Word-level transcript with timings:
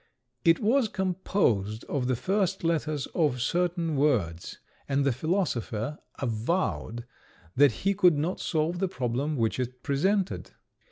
It 0.43 0.59
was 0.59 0.87
composed 0.87 1.83
of 1.83 2.07
the 2.07 2.15
first 2.15 2.63
letters 2.63 3.05
of 3.13 3.39
certain 3.39 3.95
words, 3.95 4.57
and 4.89 5.05
the 5.05 5.11
philosopher 5.11 5.99
avowed 6.17 7.05
that 7.55 7.71
he 7.83 7.93
could 7.93 8.17
not 8.17 8.39
solve 8.39 8.79
the 8.79 8.87
problem 8.87 9.35
which 9.37 9.59
it 9.59 9.83
presented. 9.83 10.53